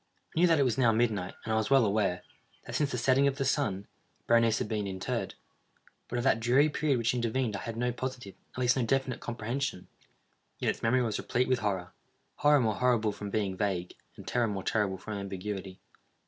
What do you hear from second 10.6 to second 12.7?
its memory was replete with horror—horror